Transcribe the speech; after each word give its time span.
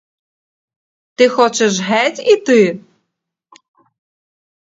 Ти 1.15 1.27
хочеш 1.29 1.79
геть 1.79 2.19
іти? 2.19 2.79